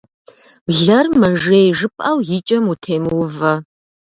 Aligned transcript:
Блэр 0.75 1.05
мэжей 1.19 1.67
жыпӏэу 1.77 2.17
и 2.37 2.39
кӏэм 2.47 2.65
утемыувэ. 2.71 3.53